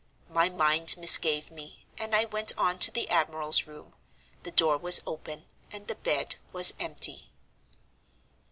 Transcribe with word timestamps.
My 0.31 0.49
mind 0.49 0.97
misgave 0.97 1.51
me, 1.51 1.85
and 1.99 2.15
I 2.15 2.25
went 2.25 2.53
on 2.57 2.79
to 2.79 2.89
the 2.89 3.07
admiral's 3.11 3.67
room. 3.67 3.93
The 4.41 4.49
door 4.51 4.79
was 4.79 4.99
open, 5.05 5.45
and 5.71 5.87
the 5.87 5.93
bed 5.93 6.37
was 6.51 6.73
empty. 6.79 7.29